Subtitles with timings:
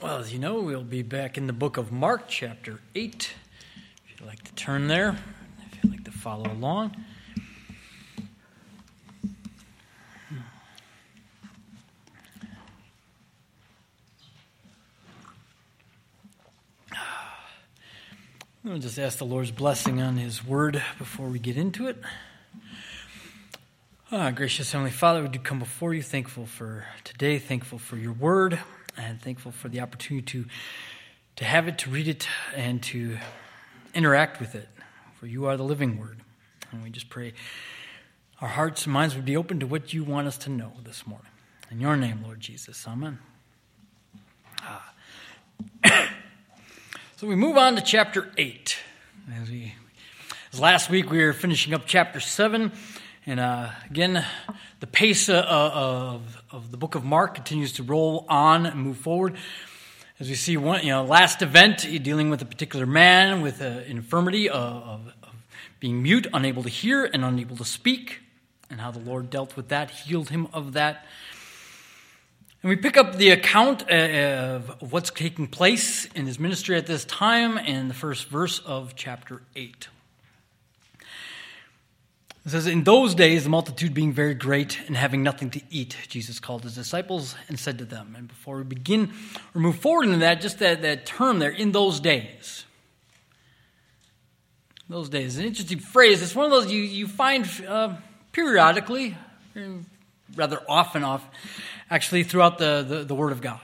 [0.00, 3.34] Well, as you know, we'll be back in the book of Mark, chapter 8.
[4.06, 5.18] If you'd like to turn there,
[5.70, 6.96] if you'd like to follow along.
[18.64, 21.98] We'll just ask the Lord's blessing on His word before we get into it.
[24.10, 28.14] Ah, gracious Heavenly Father, we do come before you thankful for today, thankful for your
[28.14, 28.58] word
[28.96, 30.44] and thankful for the opportunity to,
[31.36, 33.18] to have it, to read it, and to
[33.94, 34.68] interact with it.
[35.18, 36.20] For you are the living word.
[36.72, 37.34] And we just pray
[38.40, 41.06] our hearts and minds would be open to what you want us to know this
[41.06, 41.26] morning.
[41.70, 42.86] In your name, Lord Jesus.
[42.88, 43.18] Amen.
[44.62, 44.92] Ah.
[47.16, 48.78] so we move on to chapter 8.
[49.42, 49.74] As we,
[50.52, 52.72] as last week, we were finishing up chapter 7.
[53.30, 54.26] And uh, again,
[54.80, 58.96] the pace uh, of, of the book of Mark continues to roll on and move
[58.96, 59.36] forward.
[60.18, 63.84] As we see one, you know, last event dealing with a particular man with an
[63.84, 65.34] infirmity of, of,
[65.78, 68.18] being mute, unable to hear, and unable to speak,
[68.68, 71.06] and how the Lord dealt with that, healed him of that.
[72.64, 76.86] And we pick up the account uh, of what's taking place in his ministry at
[76.88, 79.86] this time in the first verse of chapter 8.
[82.44, 85.96] It says, In those days, the multitude being very great and having nothing to eat,
[86.08, 88.14] Jesus called his disciples and said to them.
[88.16, 89.12] And before we begin
[89.54, 92.64] or move forward into that, just that, that term there, in those days.
[94.88, 95.38] Those days.
[95.38, 96.22] An interesting phrase.
[96.22, 97.96] It's one of those you, you find uh,
[98.32, 99.16] periodically,
[100.34, 101.24] rather often off,
[101.90, 103.60] actually, throughout the, the, the Word of God.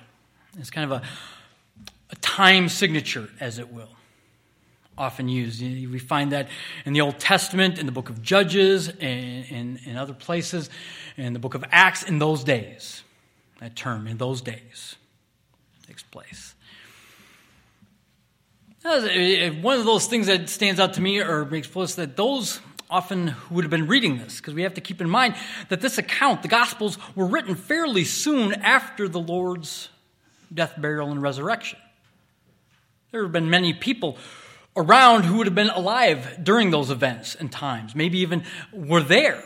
[0.59, 1.07] It's kind of a,
[2.11, 3.96] a time signature, as it will
[4.99, 5.61] often used.
[5.61, 6.49] We find that
[6.85, 10.71] in the Old Testament, in the book of Judges, and in, other places,
[11.17, 13.03] in the book of Acts, in those days.
[13.61, 14.97] That term, in those days,
[15.87, 16.55] takes place.
[18.83, 23.29] One of those things that stands out to me or makes close that those often
[23.29, 25.35] who would have been reading this, because we have to keep in mind
[25.71, 29.89] that this account, the Gospels, were written fairly soon after the Lord's
[30.55, 31.81] death, burial, and resurrection.
[33.11, 34.19] There have been many people
[34.77, 39.43] around who would have been alive during those events and times, maybe even were there.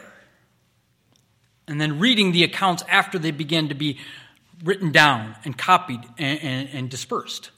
[1.68, 3.98] And then reading the accounts after they began to be
[4.64, 7.50] written down and copied and, and, and dispersed.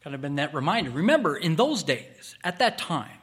[0.00, 0.90] Kind of been that reminder.
[0.90, 3.18] Remember, in those days, at that time,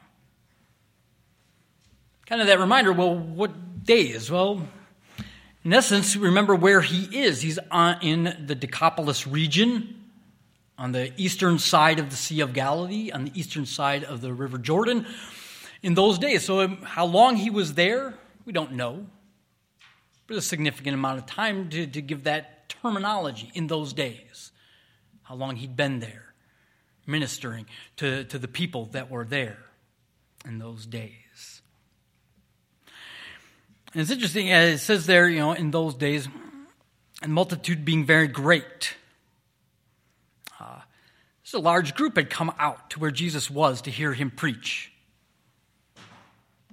[2.26, 4.30] kind of that reminder well, what days?
[4.30, 4.68] Well,
[5.64, 7.40] in essence, remember where he is.
[7.40, 10.03] He's uh, in the Decapolis region
[10.78, 14.32] on the eastern side of the Sea of Galilee, on the eastern side of the
[14.32, 15.06] River Jordan
[15.82, 16.44] in those days.
[16.44, 18.14] So, um, how long he was there,
[18.44, 19.06] we don't know.
[20.26, 24.52] But a significant amount of time to, to give that terminology in those days.
[25.24, 26.34] How long he'd been there,
[27.06, 29.58] ministering to, to the people that were there
[30.46, 31.62] in those days.
[33.92, 36.28] And it's interesting, it says there, you know, in those days,
[37.22, 38.96] and multitude being very great.
[41.54, 44.90] A large group had come out to where Jesus was to hear him preach.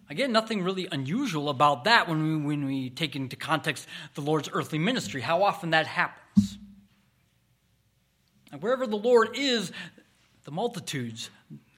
[0.09, 4.49] Again, nothing really unusual about that when we, when we take into context the Lord's
[4.51, 6.57] earthly ministry, how often that happens.
[8.51, 9.71] And wherever the Lord is,
[10.43, 11.29] the multitudes,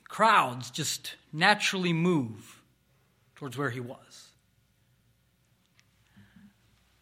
[0.08, 2.62] crowds just naturally move
[3.36, 4.30] towards where he was.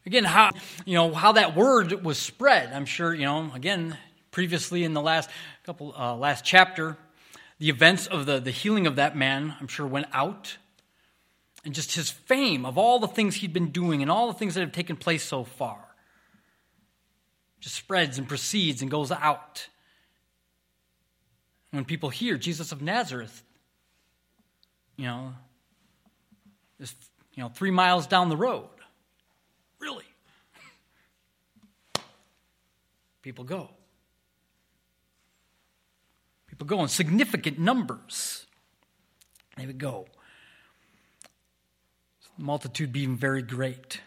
[0.06, 0.52] Again, how
[0.84, 2.74] you know how that word was spread.
[2.74, 3.52] I'm sure you know.
[3.54, 3.98] Again,
[4.32, 5.30] previously in the last
[5.64, 6.98] couple uh, last chapter
[7.60, 10.58] the events of the, the healing of that man i'm sure went out.
[11.64, 14.56] And just his fame of all the things he'd been doing and all the things
[14.56, 15.78] that have taken place so far
[17.60, 19.68] just spreads and proceeds and goes out.
[21.70, 23.44] When people hear jesus of nazareth
[24.98, 25.34] you know
[26.80, 26.96] is
[27.36, 28.68] you know three miles down the road.
[29.80, 30.06] Really?
[33.22, 33.70] People go
[36.62, 38.46] People go in significant numbers.
[39.58, 40.06] They would go.
[42.38, 44.00] The multitude being very great.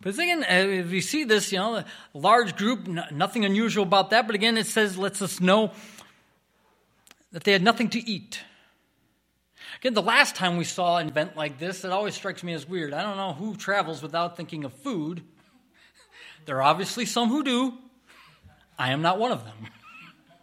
[0.00, 4.10] But again, if uh, we see this, you know, a large group, nothing unusual about
[4.10, 4.26] that.
[4.26, 5.70] But again, it says, lets us know
[7.30, 8.40] that they had nothing to eat.
[9.78, 12.68] Again, the last time we saw an event like this, it always strikes me as
[12.68, 12.92] weird.
[12.92, 15.22] I don't know who travels without thinking of food.
[16.46, 17.74] There are obviously some who do.
[18.76, 19.68] I am not one of them.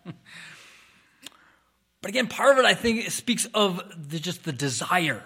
[2.01, 5.24] but again, part of it, I think, speaks of the, just the desire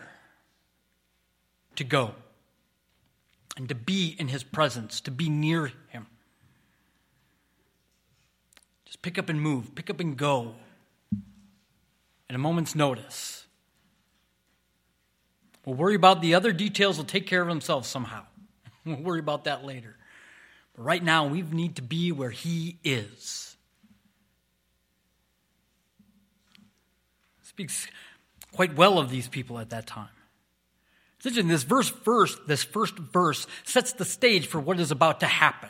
[1.75, 2.15] to go
[3.57, 6.07] and to be in his presence, to be near him.
[8.85, 10.55] Just pick up and move, pick up and go
[12.29, 13.45] at a moment's notice.
[15.65, 18.23] We'll worry about the other details, will take care of themselves somehow.
[18.83, 19.95] We'll worry about that later.
[20.75, 23.50] But right now, we need to be where He is.
[27.61, 27.87] Speaks
[28.53, 30.09] quite well of these people at that time.
[31.23, 35.69] This verse first, this first verse sets the stage for what is about to happen.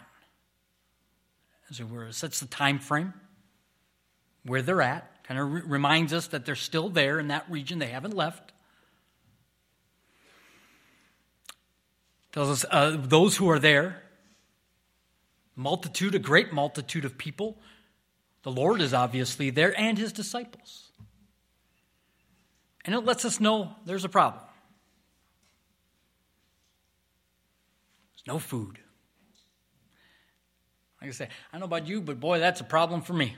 [1.69, 3.13] As it were, it sets the time frame,
[4.45, 7.79] where they're at, kind of re- reminds us that they're still there in that region,
[7.79, 8.53] they haven't left.
[12.31, 14.01] Tells us uh, those who are there,
[15.57, 17.57] multitude, a great multitude of people.
[18.43, 20.90] The Lord is obviously there and his disciples.
[22.85, 24.43] And it lets us know there's a problem.
[28.13, 28.79] There's no food.
[31.01, 33.35] Like I say, I don't know about you, but boy, that's a problem for me.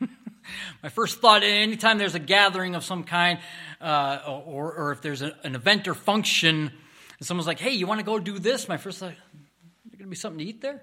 [0.82, 3.40] My first thought, anytime there's a gathering of some kind,
[3.80, 6.72] uh, or, or if there's a, an event or function,
[7.18, 8.68] and someone's like, hey, you want to go do this?
[8.68, 10.82] My first thought, there going to be something to eat there?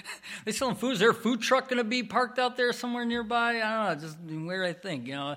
[0.44, 0.92] they selling food.
[0.92, 3.60] Is there a food truck going to be parked out there somewhere nearby?
[3.60, 5.36] I don't know, just where I think, you know.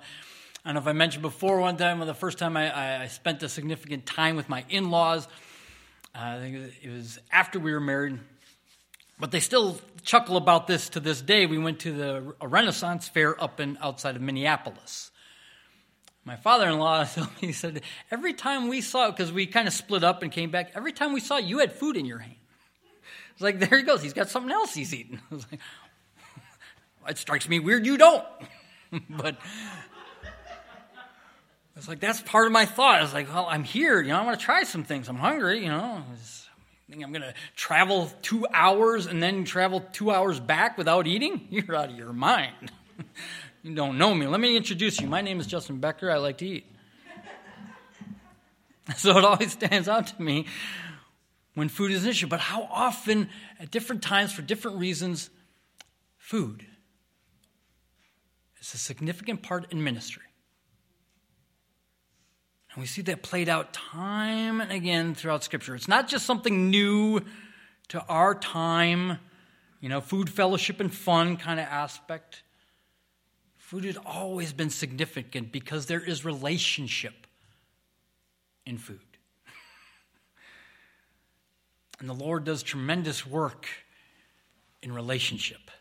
[0.65, 3.07] I don't know if I mentioned before one time, well, the first time I, I
[3.07, 5.27] spent a significant time with my in laws.
[6.15, 8.19] Uh, I think it was after we were married.
[9.19, 11.45] But they still chuckle about this to this day.
[11.45, 15.11] We went to the a Renaissance fair up in outside of Minneapolis.
[16.25, 20.03] My father-in-law told me, he said, every time we saw, because we kind of split
[20.03, 22.35] up and came back, every time we saw you had food in your hand.
[23.35, 24.01] It's like, there he goes.
[24.01, 25.19] He's got something else he's eating.
[25.31, 25.59] I was like,
[27.09, 28.25] it strikes me weird you don't.
[29.09, 29.35] but
[31.75, 32.99] it's like, that's part of my thought.
[32.99, 34.01] I was like, well, I'm here.
[34.01, 35.09] You know, I want to try some things.
[35.09, 36.01] I'm hungry, you know.
[36.01, 41.05] I think I'm going to travel two hours and then travel two hours back without
[41.05, 41.47] eating?
[41.49, 42.71] You're out of your mind.
[43.63, 44.27] you don't know me.
[44.27, 45.07] Let me introduce you.
[45.07, 46.09] My name is Justin Becker.
[46.09, 46.71] I like to eat.
[48.95, 50.45] So it always stands out to me
[51.55, 52.27] when food is an issue.
[52.27, 53.29] But how often,
[53.59, 55.29] at different times, for different reasons,
[56.17, 56.65] food
[58.61, 60.23] is a significant part in ministry.
[62.73, 65.75] And we see that played out time and again throughout Scripture.
[65.75, 67.21] It's not just something new
[67.87, 69.19] to our time,
[69.79, 72.43] you know, food, fellowship, and fun kind of aspect.
[73.55, 77.27] Food has always been significant because there is relationship
[78.65, 78.99] in food.
[81.99, 83.67] And the Lord does tremendous work
[84.81, 85.71] in relationship.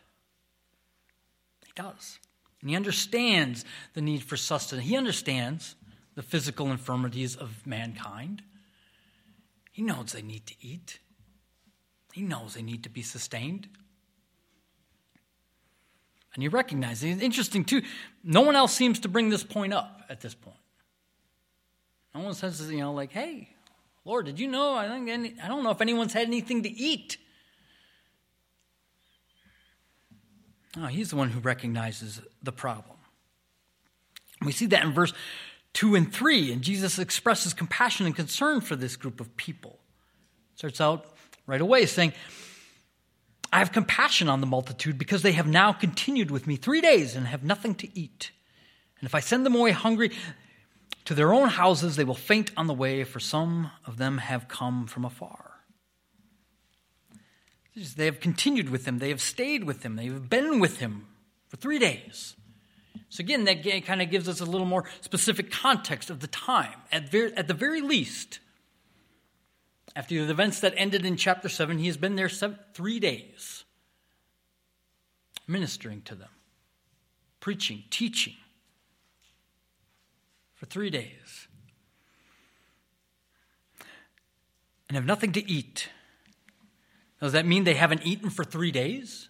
[1.65, 2.19] He does.
[2.61, 4.87] And He understands the need for sustenance.
[4.87, 5.75] He understands
[6.15, 8.41] the physical infirmities of mankind.
[9.71, 10.99] He knows they need to eat,
[12.13, 13.67] he knows they need to be sustained.
[16.33, 17.09] And he recognizes it.
[17.11, 17.81] It's interesting, too.
[18.21, 20.57] No one else seems to bring this point up at this point.
[22.13, 23.54] No one says, you know, like, hey,
[24.05, 24.75] Lord, did you know?
[24.75, 27.17] I, think any, I don't know if anyone's had anything to eat.
[30.77, 32.97] No, he's the one who recognizes the problem.
[34.43, 35.13] We see that in verse
[35.73, 36.51] 2 and 3.
[36.51, 39.79] And Jesus expresses compassion and concern for this group of people.
[40.55, 41.05] Starts out
[41.47, 42.13] right away saying,
[43.51, 47.15] I have compassion on the multitude because they have now continued with me three days
[47.15, 48.31] and have nothing to eat.
[48.99, 50.11] And if I send them away hungry
[51.05, 54.47] to their own houses, they will faint on the way, for some of them have
[54.47, 55.51] come from afar.
[57.75, 61.07] They have continued with him, they have stayed with him, they have been with him
[61.47, 62.35] for three days.
[63.09, 66.73] So, again, that kind of gives us a little more specific context of the time.
[66.91, 68.39] At, ver- at the very least,
[69.95, 73.63] after the events that ended in chapter 7, he has been there seven, three days,
[75.47, 76.29] ministering to them,
[77.39, 78.35] preaching, teaching
[80.65, 81.47] for three days,
[84.87, 85.89] and have nothing to eat.
[87.21, 89.29] Does that mean they haven't eaten for three days?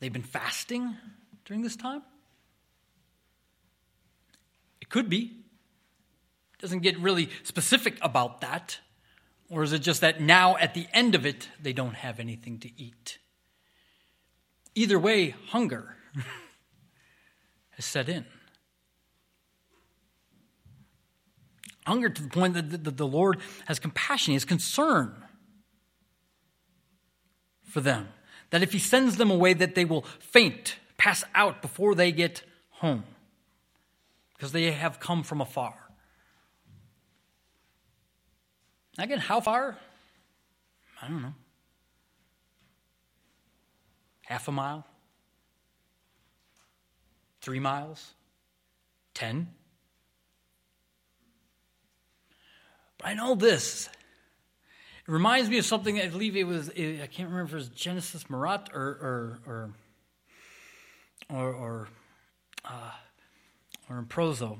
[0.00, 0.96] They've been fasting
[1.44, 2.02] during this time?
[4.80, 5.44] It could be.
[6.54, 8.78] It doesn't get really specific about that.
[9.48, 12.58] Or is it just that now at the end of it, they don't have anything
[12.60, 13.18] to eat?
[14.74, 15.96] Either way, hunger
[17.70, 18.26] has set in.
[21.86, 25.14] Hunger to the point that the Lord has compassion, He has concern
[27.62, 28.08] for them.
[28.50, 32.42] That if He sends them away, that they will faint, pass out before they get
[32.70, 33.04] home
[34.34, 35.74] because they have come from afar.
[38.98, 39.76] Again, how far?
[41.00, 41.34] I don't know.
[44.22, 44.84] Half a mile?
[47.40, 48.14] Three miles?
[49.14, 49.48] Ten?
[52.95, 53.88] But I know this.
[55.06, 57.68] It reminds me of something, I believe it was, I can't remember if it was
[57.68, 59.70] Genesis Marat or, or, or,
[61.30, 61.88] or, or,
[62.64, 62.90] uh,
[63.88, 64.58] or in Prozo,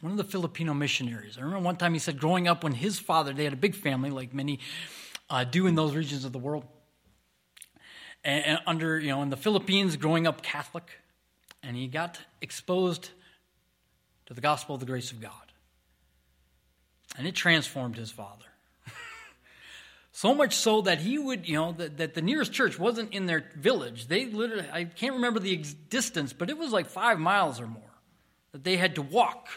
[0.00, 1.36] one of the Filipino missionaries.
[1.36, 3.74] I remember one time he said, growing up when his father, they had a big
[3.74, 4.60] family, like many
[5.28, 6.64] uh, do in those regions of the world.
[8.22, 10.88] And, and under, you know, in the Philippines, growing up Catholic,
[11.64, 13.10] and he got exposed
[14.26, 15.51] to the gospel of the grace of God.
[17.16, 18.46] And it transformed his father.
[20.12, 23.26] so much so that he would, you know, that, that the nearest church wasn't in
[23.26, 24.08] their village.
[24.08, 25.56] They literally, I can't remember the
[25.90, 27.82] distance, but it was like five miles or more
[28.52, 29.48] that they had to walk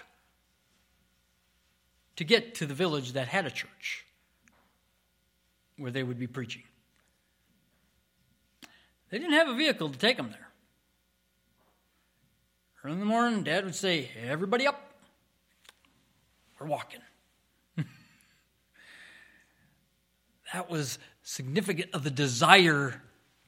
[2.16, 4.06] to get to the village that had a church
[5.78, 6.64] where they would be preaching.
[9.10, 10.48] They didn't have a vehicle to take them there.
[12.84, 14.80] Early in the morning, Dad would say, Everybody up.
[16.60, 17.02] We're walking.
[20.56, 23.02] That was significant of the desire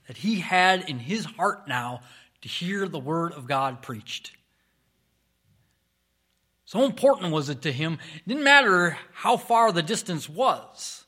[0.10, 2.02] that he had in his heart now
[2.42, 4.34] to hear the word of God preached.
[6.66, 11.06] So important was it to him, it didn't matter how far the distance was,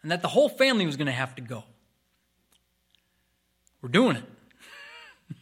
[0.00, 1.62] and that the whole family was going to have to go.
[3.82, 4.24] We're doing it.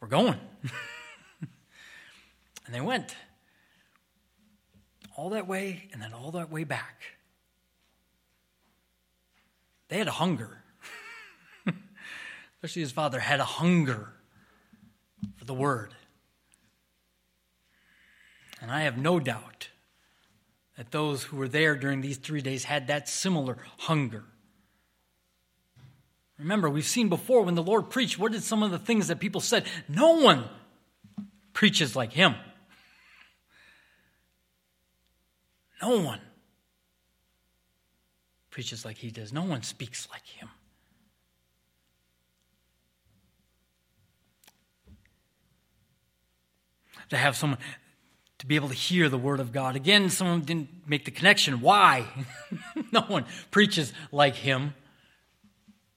[0.00, 0.38] We're going.
[1.40, 3.16] and they went
[5.16, 7.17] all that way and then all that way back.
[9.88, 10.62] They had a hunger.
[12.56, 14.12] Especially his father had a hunger
[15.36, 15.94] for the word.
[18.60, 19.68] And I have no doubt
[20.76, 24.24] that those who were there during these three days had that similar hunger.
[26.38, 29.18] Remember, we've seen before when the Lord preached, what did some of the things that
[29.18, 29.64] people said?
[29.88, 30.44] No one
[31.52, 32.34] preaches like him.
[35.82, 36.20] No one
[38.58, 39.32] preaches like he does.
[39.32, 40.48] No one speaks like him.
[47.10, 47.60] To have someone,
[48.38, 49.76] to be able to hear the word of God.
[49.76, 51.60] Again, someone didn't make the connection.
[51.60, 52.04] Why?
[52.92, 54.74] no one preaches like him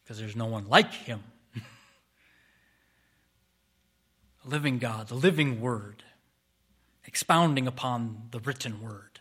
[0.03, 1.23] because there's no one like him.
[4.45, 6.03] living God, the living word,
[7.05, 9.19] expounding upon the written word.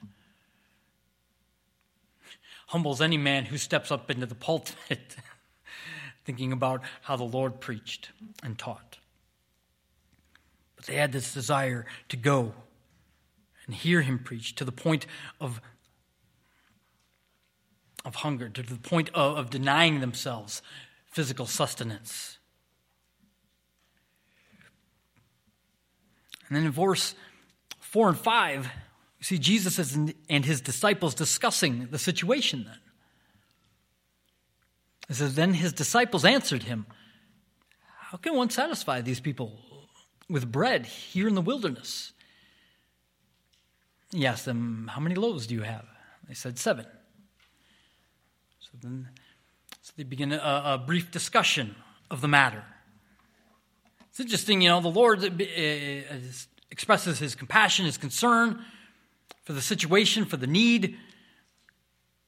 [2.71, 5.17] Humbles any man who steps up into the pulpit
[6.25, 8.11] thinking about how the Lord preached
[8.45, 8.99] and taught.
[10.77, 12.55] But they had this desire to go
[13.67, 15.05] and hear him preach to the point
[15.41, 15.61] of,
[18.05, 20.63] of hunger, to the point of, of denying themselves
[21.07, 22.39] physical sustenance.
[26.47, 27.17] And then in verse
[27.81, 28.71] 4 and 5,
[29.21, 29.79] you see Jesus
[30.31, 32.79] and his disciples discussing the situation then.
[35.11, 36.87] It says, Then his disciples answered him,
[37.99, 39.59] How can one satisfy these people
[40.31, 42.13] with bread here in the wilderness?
[44.11, 45.85] He asked them, How many loaves do you have?
[46.27, 46.87] They said, Seven.
[48.61, 49.11] So then
[49.83, 51.75] so they begin a, a brief discussion
[52.11, 52.65] of the matter.
[54.09, 56.17] It's interesting, you know, the Lord uh,
[56.71, 58.65] expresses his compassion, his concern
[59.45, 60.97] for the situation, for the need,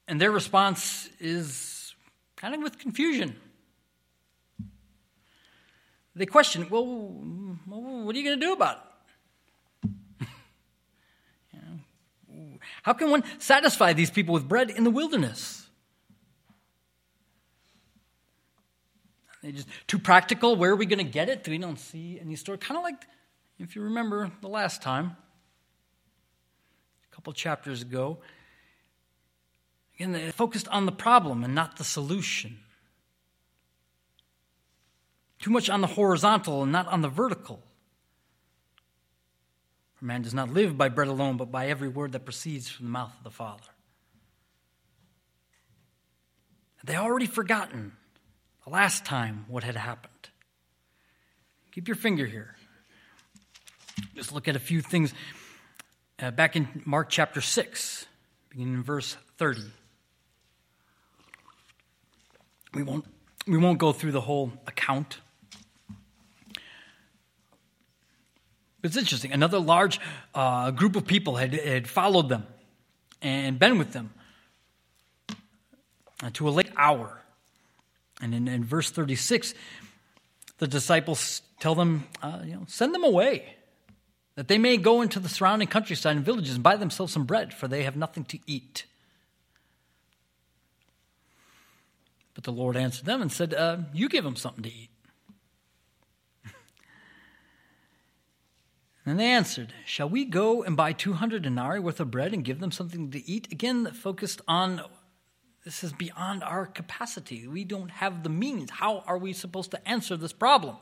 [0.09, 1.95] and their response is
[2.37, 3.37] kind of with confusion.
[6.15, 8.85] They question, well, what are you going to do about
[10.21, 10.29] it?
[12.83, 15.63] How can one satisfy these people with bread in the wilderness?
[19.43, 20.55] They just too practical.
[20.55, 21.49] Where are we going to get it?
[21.49, 22.57] We don't see any store.
[22.57, 23.07] Kind of like,
[23.59, 25.17] if you remember the last time,
[27.23, 28.19] couple chapters ago.
[29.95, 32.59] Again, they focused on the problem and not the solution.
[35.39, 37.63] Too much on the horizontal and not on the vertical.
[39.95, 42.87] For man does not live by bread alone, but by every word that proceeds from
[42.87, 43.71] the mouth of the Father.
[46.83, 47.93] They already forgotten
[48.65, 50.31] the last time what had happened.
[51.71, 52.57] Keep your finger here.
[54.17, 55.15] Just look at a few things
[56.23, 58.07] uh, back in Mark chapter 6,
[58.51, 59.63] beginning in verse 30.
[62.75, 63.05] We won't,
[63.47, 65.19] we won't go through the whole account.
[68.85, 69.33] It's interesting.
[69.33, 70.01] Another large
[70.35, 72.47] uh, group of people had, had followed them
[73.21, 74.13] and been with them
[76.23, 77.21] uh, to a late hour.
[78.21, 79.55] And in, in verse 36,
[80.59, 83.57] the disciples tell them, uh, you know, send them away,
[84.43, 87.55] that they may go into the surrounding countryside and villages and buy themselves some bread,
[87.55, 88.87] for they have nothing to eat.
[92.35, 94.91] But the Lord answered them and said, uh, You give them something to eat.
[99.07, 102.59] and they answered, Shall we go and buy 200 denarii worth of bread and give
[102.59, 103.47] them something to eat?
[103.53, 104.83] Again, focused on
[105.65, 107.47] this is beyond our capacity.
[107.47, 108.73] We don't have the means.
[108.73, 110.79] How are we supposed to answer this problem?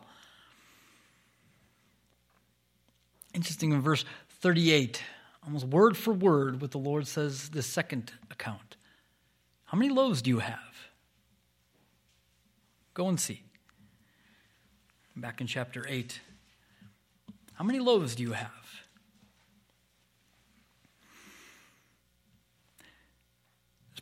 [3.34, 4.04] Interesting in verse
[4.40, 5.02] 38,
[5.44, 8.76] almost word for word, what the Lord says the second account.
[9.66, 10.58] How many loaves do you have?
[12.94, 13.42] Go and see.
[15.14, 16.20] Back in chapter 8.
[17.54, 18.60] How many loaves do you have?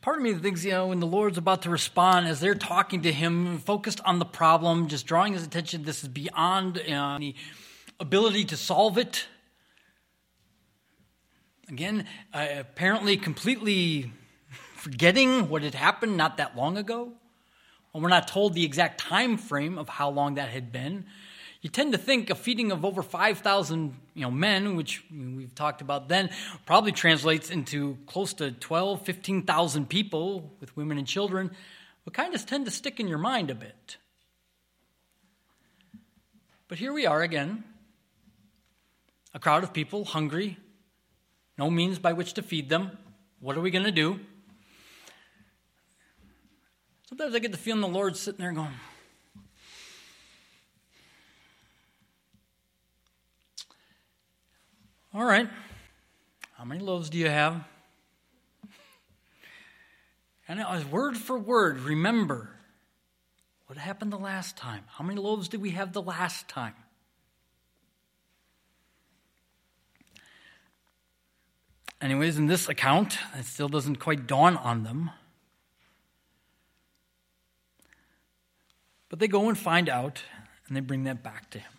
[0.08, 2.54] Part of me that thinks, you know, when the Lord's about to respond, as they're
[2.54, 7.18] talking to him, focused on the problem, just drawing his attention, this is beyond uh,
[7.18, 7.34] the
[8.00, 9.26] ability to solve it.
[11.68, 14.12] Again, uh, apparently completely
[14.76, 17.12] forgetting what had happened not that long ago.
[17.92, 21.06] Well, we're not told the exact time frame of how long that had been.
[21.60, 25.80] You tend to think a feeding of over 5,000 you know, men, which we've talked
[25.80, 26.30] about then,
[26.66, 31.50] probably translates into close to 12, 15,000 people with women and children,
[32.04, 33.96] will kind of tend to stick in your mind a bit.
[36.68, 37.64] But here we are again,
[39.34, 40.56] a crowd of people hungry,
[41.56, 42.96] no means by which to feed them.
[43.40, 44.20] What are we going to do?
[47.08, 48.74] Sometimes I get the feeling the Lord's sitting there going,
[55.14, 55.48] All right.
[56.52, 57.64] How many loaves do you have?
[60.46, 62.50] And as word for word, remember
[63.66, 64.84] what happened the last time.
[64.86, 66.74] How many loaves did we have the last time?
[72.00, 75.10] Anyways, in this account, it still doesn't quite dawn on them.
[79.08, 80.22] But they go and find out,
[80.66, 81.72] and they bring that back to him.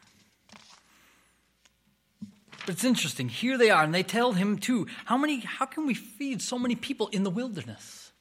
[2.65, 3.29] But it's interesting.
[3.29, 6.59] Here they are, and they tell him too, how many how can we feed so
[6.59, 8.11] many people in the wilderness?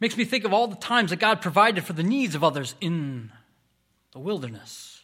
[0.00, 2.74] Makes me think of all the times that God provided for the needs of others
[2.80, 3.30] in
[4.12, 5.02] the wilderness.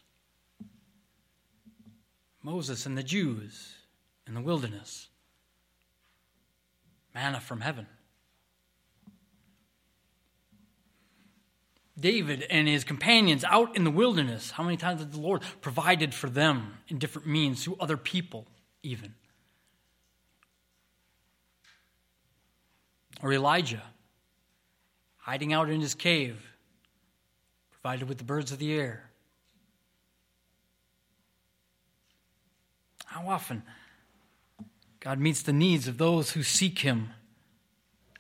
[2.42, 3.76] Moses and the Jews
[4.27, 5.09] in the wilderness.
[7.15, 7.87] Manna from heaven.
[11.99, 16.12] David and his companions out in the wilderness, how many times did the Lord provided
[16.12, 18.47] for them in different means through other people,
[18.83, 19.15] even?
[23.23, 23.83] Or Elijah,
[25.17, 26.47] hiding out in his cave,
[27.71, 29.11] provided with the birds of the air.
[33.07, 33.62] How often
[35.07, 37.11] God meets the needs of those who seek him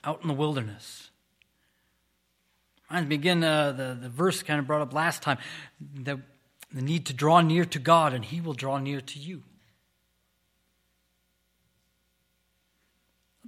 [0.04, 1.10] out in the wilderness?
[2.88, 5.38] Reminds me again, uh, the, the verse kind of brought up last time
[5.80, 6.20] the,
[6.72, 9.42] the need to draw near to God, and He will draw near to you.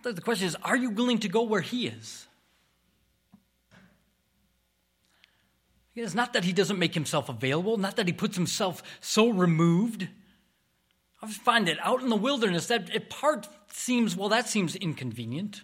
[0.03, 2.27] The question is are you willing to go where He is?
[5.94, 10.09] It's not that He doesn't make Himself available, not that He puts Himself so removed.
[11.20, 15.62] I find that out in the wilderness, that part seems, well, that seems inconvenient.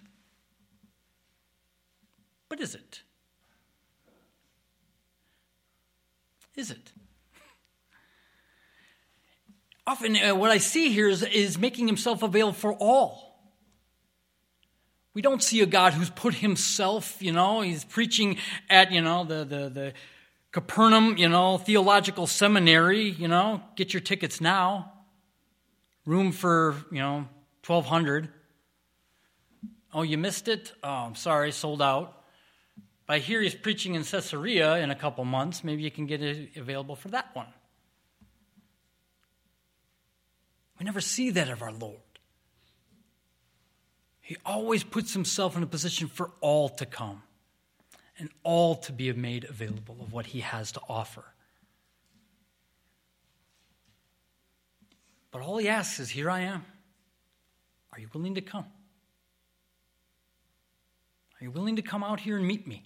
[2.49, 3.03] But is it?
[6.57, 6.93] is it?
[9.87, 13.39] Often, uh, what I see here is, is making himself available for all.
[15.13, 18.39] We don't see a God who's put himself, you know, he's preaching
[18.71, 19.93] at, you know, the, the, the
[20.53, 24.93] Capernaum, you know, theological seminary, you know, get your tickets now.
[26.07, 27.29] Room for, you know,
[27.67, 28.29] 1200.
[29.93, 30.73] Oh, you missed it?
[30.83, 32.25] Oh, I'm sorry, sold out.
[33.07, 35.63] But I hear he's preaching in Caesarea in a couple months.
[35.63, 37.47] Maybe you can get it available for that one.
[40.79, 41.99] We never see that of our Lord.
[44.21, 47.23] He always puts himself in a position for all to come
[48.19, 51.34] and all to be made available of what he has to offer.
[55.35, 56.65] But all he asks is, Here I am.
[57.93, 58.67] Are you willing to come?
[61.41, 62.85] Are you willing to come out here and meet me?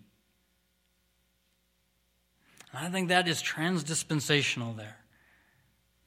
[2.72, 4.96] And I think that is transdispensational there.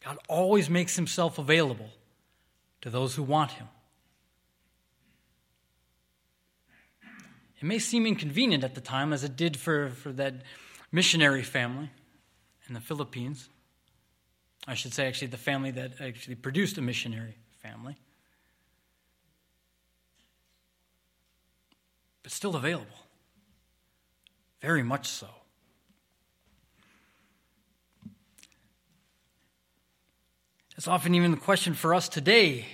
[0.03, 1.91] God always makes himself available
[2.81, 3.67] to those who want him.
[7.59, 10.41] It may seem inconvenient at the time, as it did for, for that
[10.91, 11.91] missionary family.
[12.67, 13.47] in the Philippines.
[14.67, 17.97] I should say, actually, the family that actually produced a missionary family.
[22.23, 22.87] But still available.
[24.61, 25.27] Very much so.
[30.77, 32.65] It's often even the question for us today.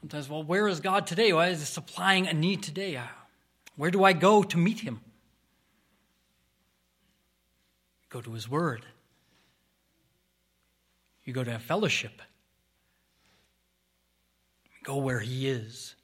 [0.00, 1.32] Sometimes, well, where is God today?
[1.32, 2.96] Why is He supplying a need today?
[2.96, 3.04] Uh,
[3.76, 5.00] where do I go to meet Him?
[8.08, 8.86] Go to His Word.
[11.28, 12.22] You go to a fellowship.
[14.82, 15.94] Go where He is.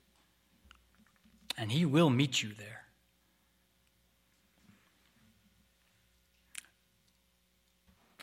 [1.56, 2.82] And He will meet you there.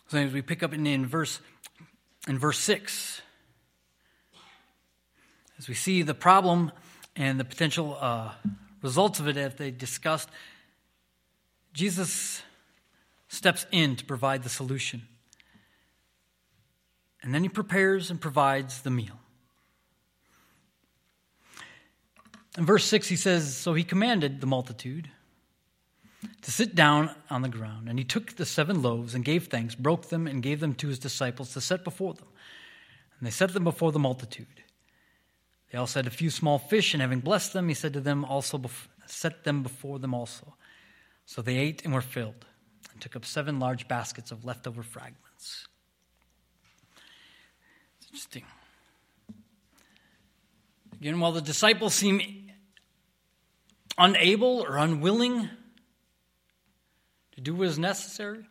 [0.09, 1.39] So as we pick up in, in verse
[2.27, 3.23] in verse 6,
[5.57, 6.71] as we see the problem
[7.15, 8.33] and the potential uh,
[8.83, 10.29] results of it as they discussed,
[11.73, 12.43] Jesus
[13.27, 15.07] steps in to provide the solution.
[17.23, 19.19] And then he prepares and provides the meal.
[22.57, 25.09] In verse 6, he says So he commanded the multitude
[26.41, 27.87] to sit down on the ground.
[27.87, 30.87] And he took the seven loaves and gave thanks, broke them, and gave them to
[30.87, 32.27] his disciples to set before them.
[33.19, 34.63] And they set them before the multitude.
[35.71, 38.25] They also had a few small fish, and having blessed them, he said to them
[38.25, 38.61] also,
[39.05, 40.55] set them before them also.
[41.25, 42.45] So they ate and were filled,
[42.91, 45.67] and took up seven large baskets of leftover fragments.
[48.11, 48.43] Interesting.
[50.99, 52.21] Again, while the disciples seem
[53.97, 55.49] unable or unwilling
[57.31, 58.45] to do what is necessary,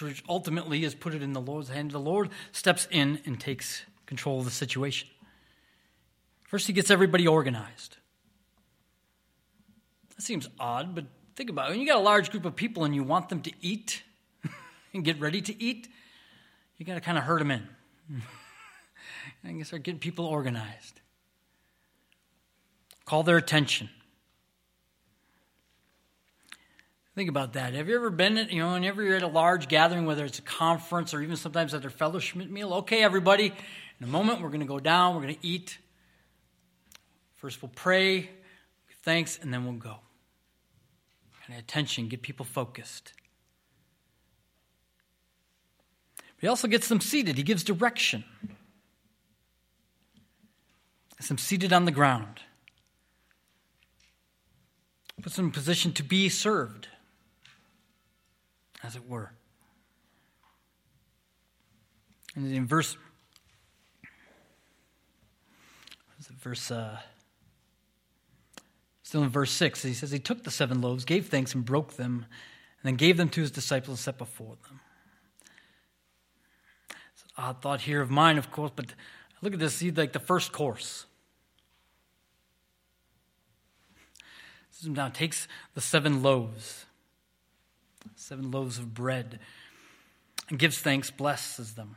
[0.00, 1.90] which ultimately is put it in the Lord's hand.
[1.90, 5.08] The Lord steps in and takes control of the situation.
[6.46, 7.96] First, he gets everybody organized.
[10.16, 11.72] That seems odd, but think about it.
[11.72, 14.02] When you got a large group of people and you want them to eat
[14.94, 15.88] and get ready to eat,
[16.78, 17.68] you got to kind of herd them in.
[19.44, 21.00] I and start getting people organized.
[23.04, 23.90] Call their attention.
[27.14, 27.74] Think about that.
[27.74, 30.38] Have you ever been, at, you know, whenever you're at a large gathering, whether it's
[30.38, 32.72] a conference or even sometimes at their fellowship meal?
[32.74, 35.78] Okay, everybody, in a moment we're going to go down, we're going to eat.
[37.34, 39.96] First we'll pray, give thanks, and then we'll go.
[41.58, 43.14] Attention, get people focused.
[46.40, 47.36] He also gets them seated.
[47.36, 48.24] He gives direction.
[51.16, 52.40] Gets them seated on the ground.
[55.20, 56.88] Puts them in position to be served
[58.84, 59.32] as it were.
[62.36, 62.96] And in verse,
[66.40, 66.98] verse, uh,
[69.02, 71.94] still in verse 6, he says, He took the seven loaves, gave thanks, and broke
[71.94, 72.26] them,
[72.80, 74.77] and then gave them to his disciples and set before them.
[77.38, 78.92] Odd thought here of mine, of course, but
[79.40, 81.06] look at this, see, like the first course.
[84.84, 86.84] Now takes the seven loaves
[88.18, 89.38] seven loaves of bread,
[90.48, 91.96] and gives thanks, blesses them,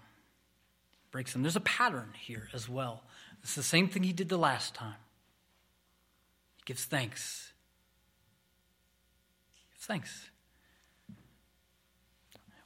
[1.12, 1.42] breaks them.
[1.42, 3.04] There's a pattern here as well.
[3.44, 4.96] It's the same thing he did the last time.
[6.58, 7.52] He gives thanks.
[9.74, 10.30] Gives thanks.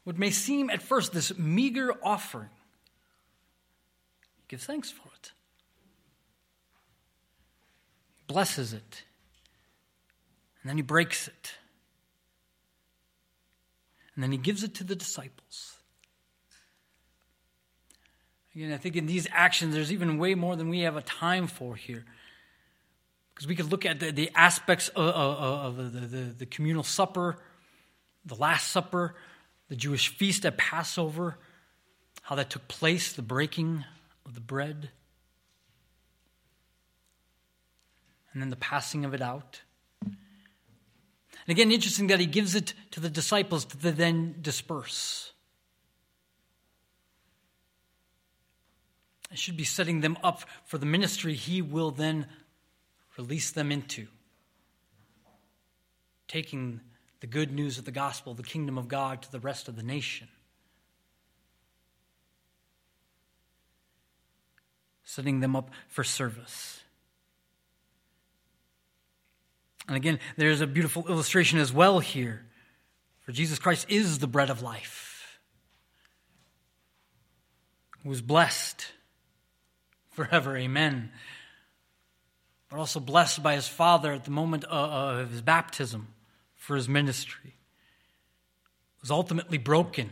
[0.04, 2.50] What may seem at first this meager offering,
[4.46, 5.32] he gives thanks for it.
[8.18, 9.04] He blesses it.
[10.62, 11.54] And then he breaks it.
[14.14, 15.78] And then he gives it to the disciples.
[18.56, 21.48] Again, I think in these actions, there's even way more than we have a time
[21.48, 22.06] for here.
[23.34, 26.84] Because we could look at the, the aspects of, of, of the, the, the communal
[26.84, 27.38] supper,
[28.26, 29.16] the Last Supper,
[29.70, 31.38] the Jewish feast at Passover,
[32.22, 33.84] how that took place, the breaking
[34.26, 34.90] of the bread,
[38.34, 39.62] and then the passing of it out.
[41.48, 45.32] And again, interesting that he gives it to the disciples to then disperse.
[49.32, 52.28] It should be setting them up for the ministry he will then
[53.18, 54.08] release them into.
[56.28, 56.82] Taking
[57.20, 59.84] the good news of the gospel, the kingdom of God, to the rest of the
[59.84, 60.28] nation.
[65.06, 66.82] Setting them up for service.
[69.88, 72.46] And again, there's a beautiful illustration as well here.
[73.22, 75.40] For Jesus Christ is the bread of life,
[78.04, 78.86] who is blessed
[80.12, 80.58] forever.
[80.58, 81.12] Amen.
[82.70, 86.08] But also blessed by his Father at the moment of his baptism
[86.56, 87.56] for his ministry.
[89.02, 90.10] was ultimately broken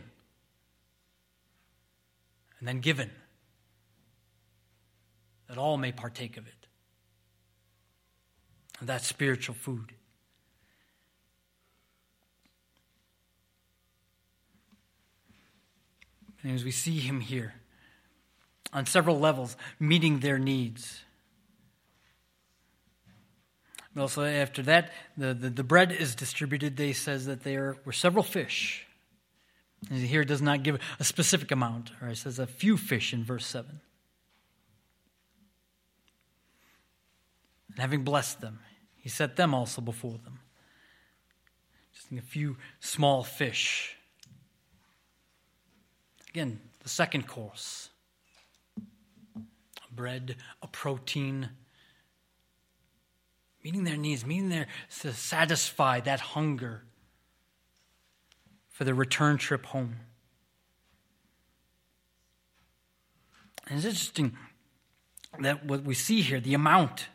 [2.58, 3.10] and then given,
[5.48, 6.66] that all may partake of it.
[8.80, 9.92] And that spiritual food.
[16.42, 17.54] And as we see him here,
[18.74, 21.00] on several levels, meeting their needs.
[23.96, 26.76] Also, after that, the, the, the, bread is distributed.
[26.76, 28.84] They says that there were several fish.
[29.88, 33.12] And here it does not give a specific amount, or it says a few fish
[33.12, 33.80] in verse 7.
[37.74, 38.60] And having blessed them,
[38.94, 40.38] he set them also before them.
[41.92, 43.96] Just a few small fish.
[46.28, 47.90] Again, the second course
[48.76, 51.50] a bread, a protein,
[53.64, 54.68] meeting their needs, meeting their
[55.00, 56.84] to satisfy that hunger
[58.70, 59.96] for the return trip home.
[63.66, 64.36] And it's interesting
[65.40, 67.08] that what we see here, the amount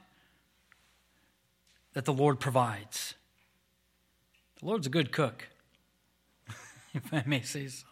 [1.99, 3.13] that the Lord provides.
[4.61, 5.49] The Lord's a good cook,
[6.93, 7.85] if I may say so.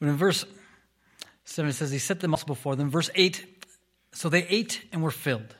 [0.00, 0.44] But in verse
[1.44, 2.90] 7 it says, He set them also before them.
[2.90, 3.46] Verse 8
[4.10, 5.54] So they ate and were filled,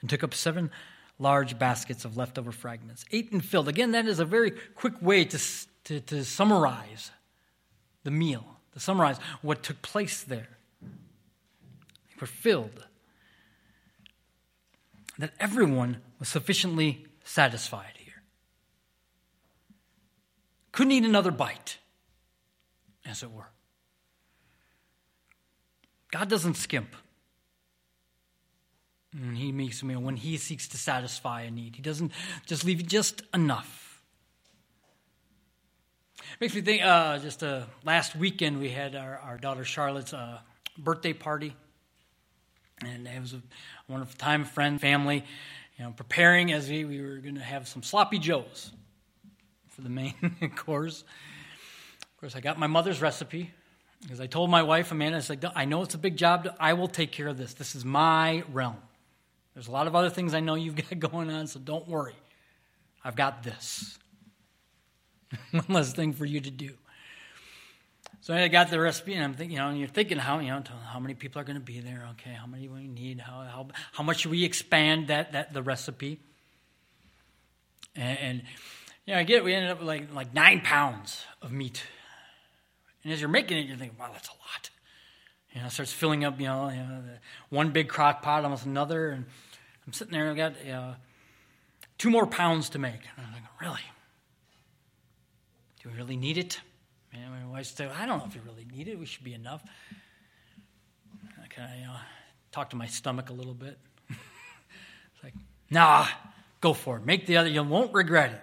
[0.00, 0.70] and took up seven
[1.18, 3.04] large baskets of leftover fragments.
[3.12, 3.68] Ate and filled.
[3.68, 5.38] Again, that is a very quick way to,
[5.84, 7.10] to, to summarize
[8.04, 10.48] the meal, to summarize what took place there.
[10.80, 12.87] They were filled.
[15.18, 18.22] That everyone was sufficiently satisfied here.
[20.72, 21.78] Couldn't eat another bite,
[23.04, 23.48] as it were.
[26.12, 26.94] God doesn't skimp.
[29.34, 31.76] He makes me when he seeks to satisfy a need.
[31.76, 32.12] He doesn't
[32.46, 34.02] just leave just enough.
[36.40, 36.82] Makes me think.
[36.84, 40.38] Uh, just uh, last weekend we had our, our daughter Charlotte's uh,
[40.76, 41.56] birthday party,
[42.84, 43.42] and it was a
[43.88, 45.24] wonderful time, friend, family.
[45.78, 48.72] You know, preparing as we, we were going to have some sloppy joes
[49.68, 50.14] for the main
[50.56, 51.04] course.
[52.00, 53.52] Of course, I got my mother's recipe.
[54.02, 56.48] Because I told my wife, Amanda, I said, I know it's a big job.
[56.60, 57.54] I will take care of this.
[57.54, 58.76] This is my realm.
[59.54, 62.14] There's a lot of other things I know you've got going on, so don't worry.
[63.04, 63.98] I've got this.
[65.50, 66.74] One less thing for you to do.
[68.20, 70.48] So I got the recipe, and I'm thinking, you know, and you're thinking how, you
[70.48, 72.08] know, how many people are going to be there?
[72.12, 73.20] Okay, how many we need?
[73.20, 76.20] How, how, how much should we expand that, that the recipe?
[77.94, 78.42] And, and
[79.06, 81.82] you know, I get it, we ended up with like like nine pounds of meat
[83.04, 84.70] and as you're making it, you're thinking, wow, that's a lot.
[85.54, 87.02] You know, it starts filling up, you know, you know
[87.48, 89.08] one big crock pot, almost another.
[89.08, 89.24] And
[89.86, 90.94] I'm sitting there, I've got uh,
[91.96, 93.00] two more pounds to make.
[93.16, 93.80] And I'm like, really?
[95.82, 96.60] Do we really need it?
[97.58, 99.00] Wife said, I don't know if we really need it.
[99.00, 99.64] We should be enough.
[101.48, 101.96] Can I you know,
[102.52, 103.76] talk to my stomach a little bit.
[104.08, 105.34] it's like,
[105.68, 106.06] nah,
[106.60, 107.04] go for it.
[107.04, 108.40] Make the other, you won't regret it.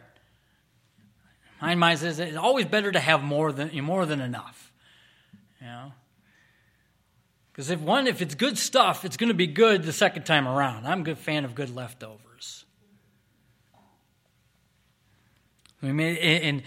[1.62, 4.74] My mind says it's always better to have more than more than enough.
[5.62, 5.94] You know?
[7.54, 10.46] Because if one, if it's good stuff, it's going to be good the second time
[10.46, 10.86] around.
[10.86, 12.66] I'm a good fan of good leftovers.
[15.82, 16.64] We made and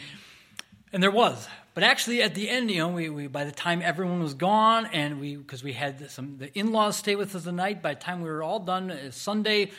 [0.94, 1.46] and there was,
[1.78, 4.86] but actually at the end, you know, we, we by the time everyone was gone,
[4.86, 7.82] and we because we had some the in-laws stay with us the night.
[7.82, 9.70] By the time we were all done, uh, Sunday,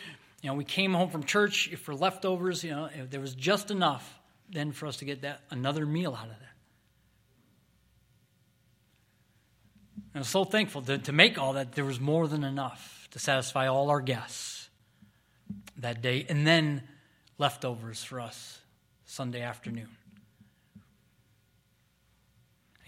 [0.42, 2.64] you know, we came home from church for leftovers.
[2.64, 4.18] You know, there was just enough
[4.50, 6.54] then for us to get that another meal out of that.
[10.14, 11.74] And I'm so thankful to, to make all that.
[11.74, 14.70] There was more than enough to satisfy all our guests
[15.80, 16.84] that day, and then
[17.38, 18.62] leftovers for us
[19.04, 19.90] Sunday afternoon.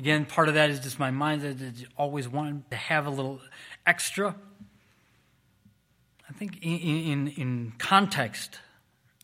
[0.02, 1.58] Again, part of that is just my mind that
[1.96, 3.40] always wanted to have a little
[3.86, 4.36] extra.
[6.28, 8.58] I think in, in, in context,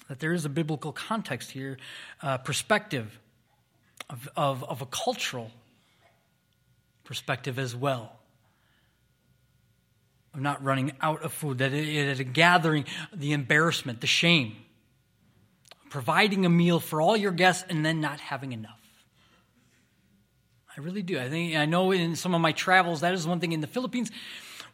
[0.08, 1.80] that there is a biblical context here,
[2.22, 3.20] uh, perspective
[4.08, 5.50] of, of, of a cultural
[7.06, 8.12] perspective as well.
[10.36, 14.58] Of not running out of food, that at a gathering, the embarrassment, the shame,
[15.90, 18.77] providing a meal for all your guests and then not having enough.
[20.78, 21.20] I really do.
[21.20, 23.68] I think I know in some of my travels that is one thing in the
[23.68, 24.12] Philippines.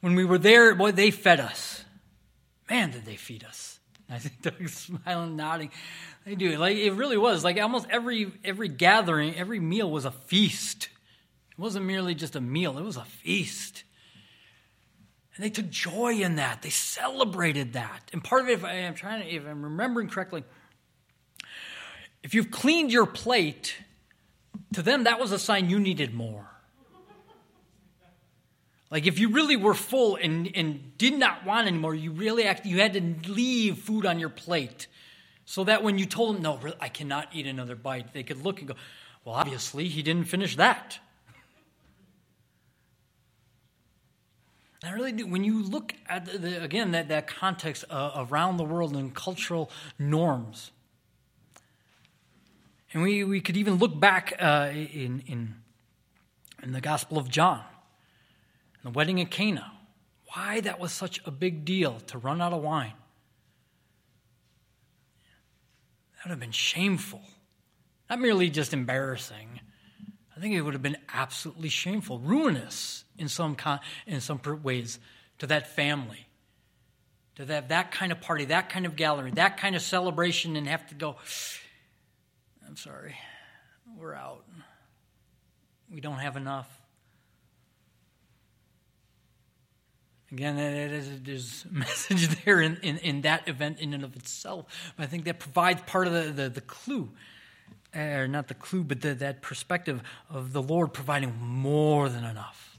[0.02, 1.86] When we were there, boy, they fed us.
[2.70, 3.80] Man, did they feed us.
[4.10, 5.72] I think Doug's smiling, nodding.
[6.26, 6.58] They do.
[6.58, 7.44] Like it really was.
[7.46, 10.90] Like almost every every gathering, every meal was a feast.
[11.52, 13.84] It wasn't merely just a meal, it was a feast.
[15.36, 16.62] And they took joy in that.
[16.62, 18.10] They celebrated that.
[18.12, 20.44] And part of it, if I am trying to, if I'm remembering correctly,
[22.22, 23.76] If you've cleaned your plate,
[24.74, 26.50] to them that was a sign you needed more.
[28.92, 32.68] Like if you really were full and, and did not want anymore, you really act,
[32.68, 34.86] you had to leave food on your plate.
[35.46, 38.60] So that when you told them, no, I cannot eat another bite, they could look
[38.60, 38.76] and go,
[39.26, 41.00] well, obviously he didn't finish that.
[44.84, 45.26] I really do.
[45.26, 49.72] When you look at, the, again, that, that context uh, around the world and cultural
[49.98, 50.72] norms,
[52.94, 55.56] and we, we could even look back uh, in, in,
[56.62, 57.64] in the Gospel of John,
[58.84, 59.72] the wedding at Cana,
[60.34, 62.94] why that was such a big deal to run out of wine.
[66.16, 67.22] That would have been shameful,
[68.10, 69.60] not merely just embarrassing.
[70.36, 75.00] I think it would have been absolutely shameful, ruinous in some, con- in some ways
[75.40, 76.28] to that family.
[77.36, 80.68] To have that kind of party, that kind of gallery, that kind of celebration, and
[80.68, 81.18] have to go,
[82.74, 83.14] I'm sorry,
[84.00, 84.46] we're out.
[85.94, 86.68] We don't have enough.
[90.32, 90.56] Again,
[91.24, 94.66] there's a message there in, in, in, that event in and of itself.
[94.98, 97.12] But I think that provides part of the, the, the clue,
[97.94, 102.24] eh, or not the clue, but the, that perspective of the Lord providing more than
[102.24, 102.76] enough.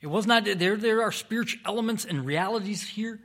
[0.00, 3.20] It was not, there, there are spiritual elements and realities here.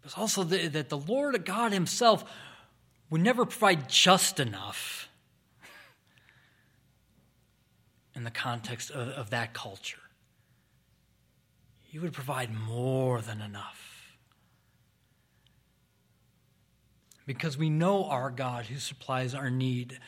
[0.00, 2.24] But also the, that the Lord God Himself
[3.10, 5.08] would never provide just enough
[8.14, 10.00] in the context of, of that culture.
[11.82, 14.16] He would provide more than enough.
[17.26, 19.98] Because we know our God who supplies our need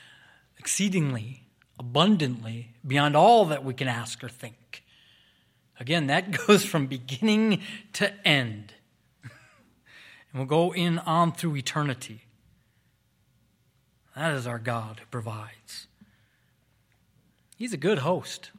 [0.58, 1.44] exceedingly,
[1.78, 4.84] abundantly, beyond all that we can ask or think.
[5.78, 7.62] Again, that goes from beginning
[7.94, 8.74] to end.
[9.24, 9.30] and
[10.34, 12.27] will go in on through eternity.
[14.18, 15.86] That is our God who provides.
[17.56, 18.50] He's a good host.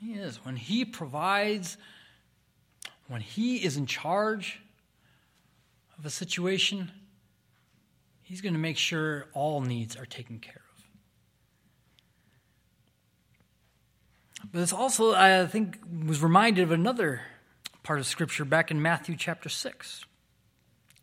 [0.00, 0.44] He is.
[0.44, 1.76] When He provides,
[3.06, 4.60] when He is in charge
[5.96, 6.90] of a situation,
[8.24, 10.62] He's going to make sure all needs are taken care
[14.40, 14.50] of.
[14.52, 17.20] But it's also, I think, was reminded of another
[17.84, 20.06] part of Scripture back in Matthew chapter 6.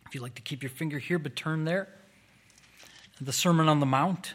[0.09, 1.87] If you'd like to keep your finger here, but turn there.
[3.21, 4.33] The Sermon on the Mount.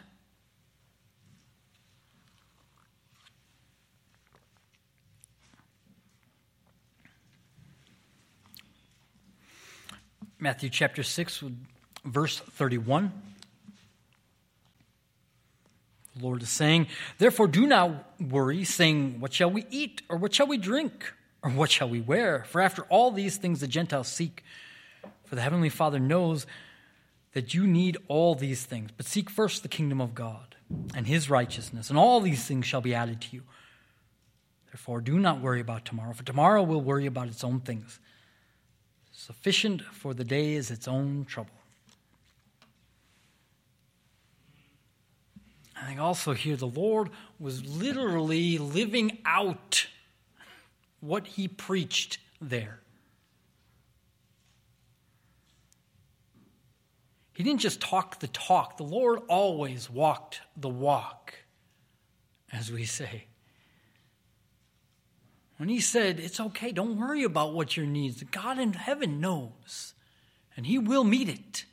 [10.39, 11.43] Matthew chapter 6,
[12.05, 13.11] verse 31.
[16.15, 16.87] The Lord is saying,
[17.19, 20.03] Therefore, do not worry, saying, What shall we eat?
[20.09, 21.13] Or what shall we drink?
[21.43, 22.45] Or what shall we wear?
[22.45, 24.45] For after all these things the Gentiles seek.
[25.35, 26.47] For the Heavenly Father knows
[27.33, 28.93] that you need all these things.
[28.97, 30.55] But seek first the kingdom of God
[30.95, 33.43] and His righteousness, and all these things shall be added to you.
[34.67, 37.99] Therefore, do not worry about tomorrow, for tomorrow will worry about its own things.
[39.11, 41.51] Sufficient for the day is its own trouble.
[45.77, 49.89] I think also here the Lord was literally living out
[51.01, 52.79] what he preached there.
[57.35, 61.35] He didn't just talk the talk, the Lord always walked the walk,
[62.53, 63.27] as we say.
[65.57, 68.23] When he said, It's okay, don't worry about what your needs.
[68.23, 69.95] God in heaven knows,
[70.57, 71.65] and he will meet it.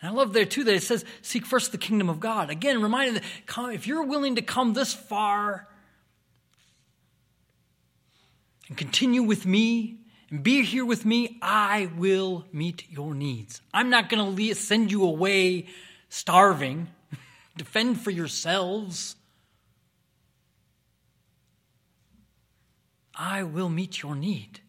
[0.00, 2.50] And I love there too that it says, Seek first the kingdom of God.
[2.50, 5.68] Again, reminding that if you're willing to come this far
[8.68, 10.01] and continue with me
[10.40, 13.60] be here with me, I will meet your needs.
[13.74, 15.66] I'm not going to send you away
[16.08, 16.88] starving.
[17.56, 19.16] Defend for yourselves.
[23.14, 24.60] I will meet your need,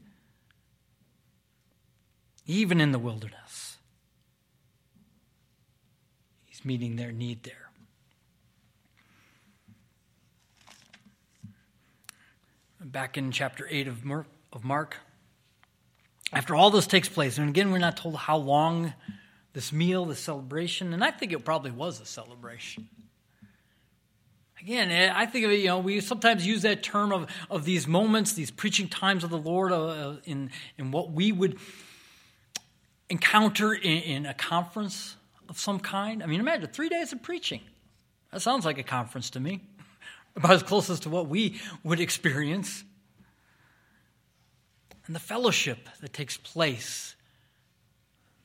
[2.46, 3.78] even in the wilderness.
[6.46, 7.70] He's meeting their need there.
[12.82, 14.98] Back in chapter 8 of Mark, of Mark,
[16.34, 18.94] after all this takes place, and again, we're not told how long
[19.54, 22.90] this meal, this celebration, and I think it probably was a celebration.
[24.60, 27.66] Again, eh, I think of it, you know, we sometimes use that term of, of
[27.66, 31.60] these moments, these preaching times of the Lord uh, in, in what we would
[33.10, 35.18] encounter in, in a conference
[35.50, 36.24] of some kind.
[36.24, 37.62] I mean, imagine three days of preaching.
[38.32, 39.62] That sounds like a conference to me,
[40.36, 42.84] about as close as to what we would experience.
[45.06, 47.16] And the fellowship that takes place,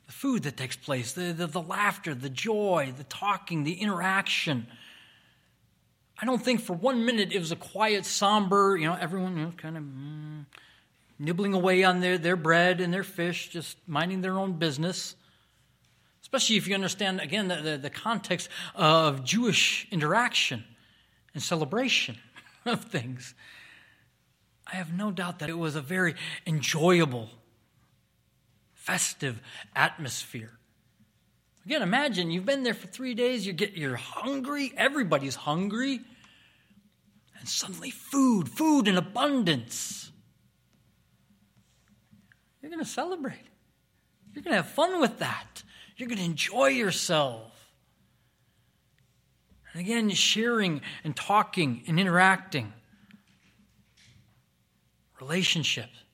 [0.06, 4.66] the food that takes place, the, the, the laughter, the joy, the talking, the interaction.
[6.20, 9.44] I don't think for one minute it was a quiet, somber, you know, everyone you
[9.44, 10.46] know, kind of mm,
[11.18, 15.14] nibbling away on their, their bread and their fish, just minding their own business.
[16.22, 20.64] Especially if you understand, again, the, the, the context of Jewish interaction
[21.34, 22.18] and celebration
[22.66, 23.34] of things.
[24.70, 26.14] I have no doubt that it was a very
[26.46, 27.30] enjoyable,
[28.74, 29.40] festive
[29.74, 30.58] atmosphere.
[31.64, 36.00] Again, imagine you've been there for three days, you get, you're hungry, everybody's hungry,
[37.38, 40.10] and suddenly food, food in abundance.
[42.60, 43.46] You're going to celebrate.
[44.34, 45.62] You're going to have fun with that.
[45.96, 47.72] You're going to enjoy yourself.
[49.72, 52.72] And again, sharing and talking and interacting.
[55.20, 56.04] Relationships.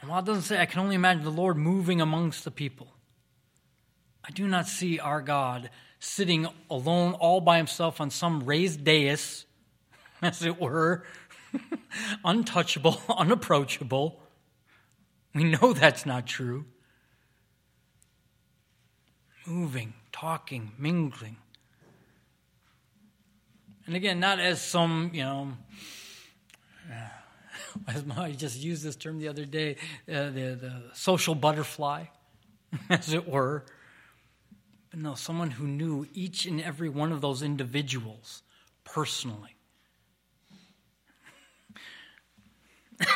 [0.00, 2.88] And while it doesn't say, I can only imagine the Lord moving amongst the people.
[4.24, 9.46] I do not see our God sitting alone all by himself on some raised dais,
[10.22, 11.04] as it were,
[12.24, 14.20] untouchable, unapproachable.
[15.34, 16.66] We know that's not true.
[19.46, 21.36] Moving, talking, mingling.
[23.86, 25.52] And again, not as some, you know,
[28.16, 29.76] I just used this term the other day,
[30.08, 32.04] uh, the, the social butterfly,
[32.90, 33.64] as it were.
[34.90, 38.42] But no, someone who knew each and every one of those individuals
[38.84, 39.56] personally.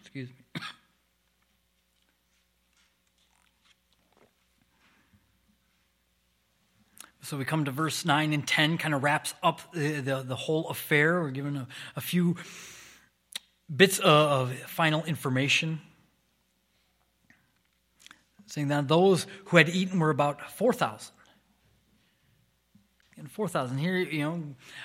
[0.00, 0.34] Excuse me.
[7.32, 10.36] So we come to verse 9 and 10, kind of wraps up the, the, the
[10.36, 11.22] whole affair.
[11.22, 11.66] We're given a,
[11.96, 12.36] a few
[13.74, 15.80] bits of, of final information.
[18.48, 21.10] Saying that those who had eaten were about 4,000.
[23.16, 23.78] And 4,000.
[23.78, 24.42] Here, you know,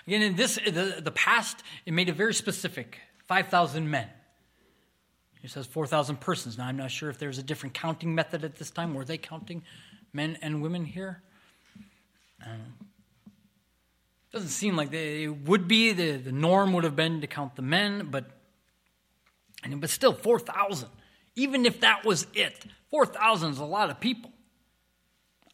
[0.07, 4.07] again, in this, the, the past, it made it very specific 5,000 men.
[5.43, 6.57] It says 4,000 persons.
[6.57, 8.93] Now, I'm not sure if there's a different counting method at this time.
[8.93, 9.63] Were they counting
[10.13, 11.23] men and women here?
[12.41, 15.93] It doesn't seem like they, it would be.
[15.93, 18.25] The, the norm would have been to count the men, but,
[19.69, 20.89] but still, 4,000.
[21.35, 24.31] Even if that was it, 4,000 is a lot of people.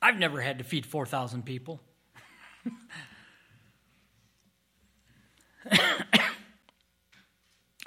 [0.02, 1.82] I've never had to feed 4,000 people.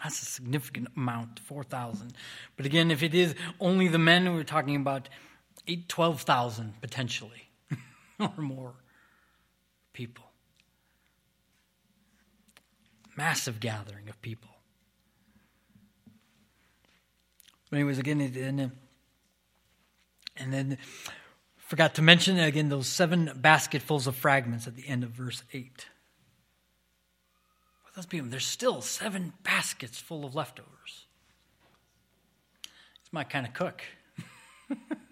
[0.03, 2.15] That's a significant amount, 4,000.
[2.57, 5.09] But again, if it is only the men, we're talking about
[5.89, 7.51] 12,000 potentially
[8.21, 8.75] or more
[9.97, 10.27] people.
[13.17, 14.51] Massive gathering of people.
[17.71, 18.73] But anyways, again, and,
[20.37, 20.77] and then
[21.57, 25.87] forgot to mention again those seven basketfuls of fragments at the end of verse 8.
[27.87, 31.07] With those people, there's still seven baskets full of leftovers.
[33.01, 33.81] It's my kind of cook.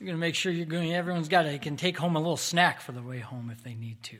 [0.00, 1.60] You're going to make sure you're going, everyone's got it.
[1.60, 4.18] can take home a little snack for the way home if they need to.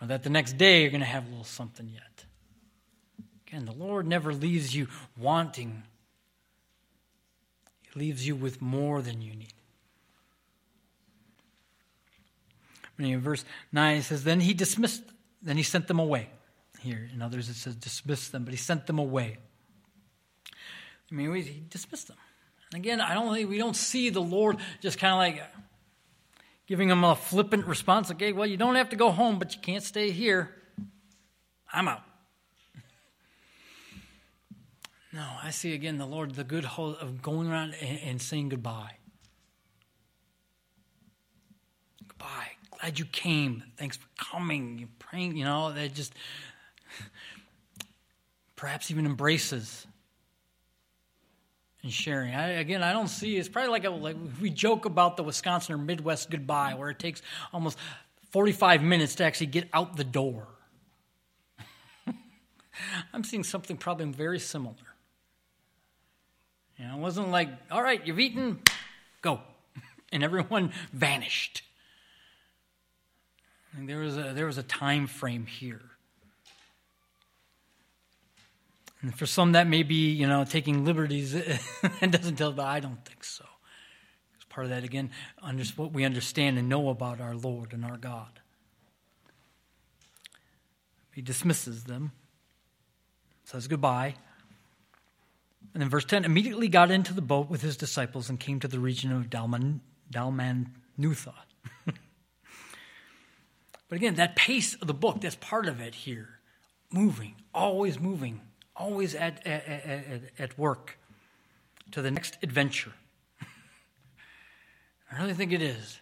[0.00, 2.24] Or that the next day you're going to have a little something yet.
[3.48, 4.86] Again, the Lord never leaves you
[5.18, 5.82] wanting,
[7.82, 9.52] He leaves you with more than you need.
[12.98, 15.02] In verse 9, it says, Then he dismissed,
[15.42, 16.30] then he sent them away.
[16.80, 19.38] Here, in others, it says dismissed them, but he sent them away.
[21.10, 22.16] I mean, he dismissed them.
[22.72, 25.46] And again, I don't think we don't see the Lord just kind of like
[26.66, 28.10] giving them a flippant response.
[28.10, 30.50] Okay, well, you don't have to go home, but you can't stay here.
[31.72, 32.02] I'm out.
[35.12, 38.96] No, I see again the Lord, the good of going around and, and saying goodbye.
[42.06, 42.50] Goodbye.
[42.78, 43.62] Glad you came.
[43.78, 44.78] Thanks for coming.
[44.78, 46.12] You praying, you know, that just
[48.56, 49.86] perhaps even embraces
[51.86, 52.34] and sharing.
[52.34, 53.36] I, again, I don't see.
[53.36, 56.98] It's probably like a, like we joke about the Wisconsin or Midwest goodbye, where it
[56.98, 57.22] takes
[57.52, 57.78] almost
[58.30, 60.48] forty-five minutes to actually get out the door.
[63.12, 64.74] I'm seeing something probably very similar.
[66.76, 68.58] You know, it wasn't like, all right, you've eaten,
[69.22, 69.40] go,
[70.12, 71.62] and everyone vanished.
[73.78, 75.82] there was a there was a time frame here.
[79.06, 81.32] And for some, that may be, you know, taking liberties
[82.00, 83.44] and doesn't tell, but I don't think so.
[84.34, 87.84] It's part of that, again, under, what we understand and know about our Lord and
[87.84, 88.40] our God.
[91.14, 92.10] He dismisses them,
[93.44, 94.16] says goodbye.
[95.72, 98.66] And then verse 10 immediately got into the boat with his disciples and came to
[98.66, 99.82] the region of Dalman,
[100.12, 101.32] Dalmanutha.
[101.86, 101.96] but
[103.92, 106.40] again, that pace of the book, that's part of it here.
[106.90, 108.40] Moving, always moving,
[108.76, 110.98] always at, at, at, at work
[111.92, 112.92] to the next adventure.
[115.12, 115.98] I really think it is.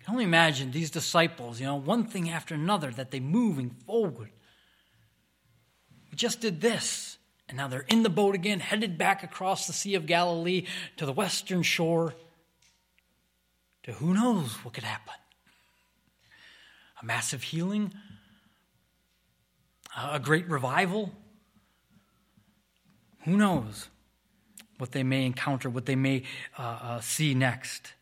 [0.00, 3.70] I can only imagine these disciples, you know, one thing after another that they moving
[3.86, 4.30] forward.
[6.10, 7.18] We just did this,
[7.48, 10.66] and now they're in the boat again, headed back across the Sea of Galilee
[10.96, 12.14] to the western shore.
[13.84, 15.14] To who knows what could happen?
[17.00, 17.92] A massive healing,
[19.96, 21.12] a great revival.
[23.26, 23.88] Who knows
[24.78, 26.22] what they may encounter, what they may
[26.56, 27.92] uh, uh, see next.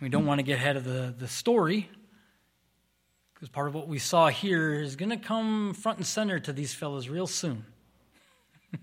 [0.00, 1.88] We don't want to get ahead of the, the story
[3.34, 6.52] because part of what we saw here is going to come front and center to
[6.52, 7.64] these fellows real soon.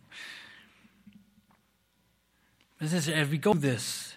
[2.80, 4.16] is, as we go through this,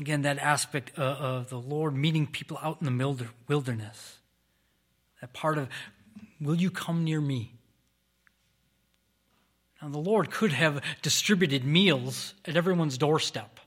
[0.00, 4.18] again, that aspect of the Lord meeting people out in the wilderness,
[5.20, 5.68] that part of,
[6.40, 7.51] will you come near me?
[9.82, 13.58] Now, the Lord could have distributed meals at everyone's doorstep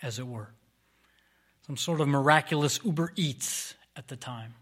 [0.00, 0.48] as it were.
[1.66, 4.54] Some sort of miraculous Uber Eats at the time.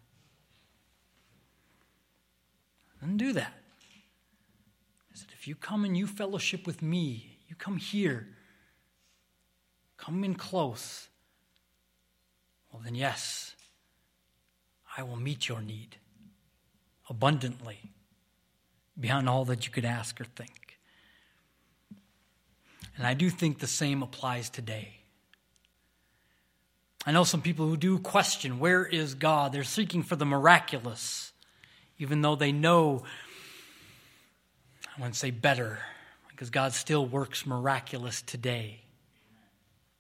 [3.01, 3.53] Didn't do that.
[5.13, 8.27] He said, if you come and you fellowship with me, you come here,
[9.97, 11.09] come in close,
[12.73, 13.55] well, then, yes,
[14.97, 15.99] I will meet your need
[17.09, 17.94] abundantly
[18.99, 20.79] beyond all that you could ask or think.
[22.97, 25.01] And I do think the same applies today.
[27.07, 29.53] I know some people who do question where is God?
[29.53, 31.33] They're seeking for the miraculous,
[31.99, 33.03] even though they know,
[34.97, 35.81] I wouldn't say better,
[36.29, 38.81] because God still works miraculous today.